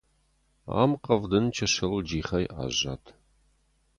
Ам 0.81 0.91
Хъӕвдын 1.03 1.45
чысыл 1.55 1.93
джихӕй 2.07 2.45
аззад. 2.61 3.03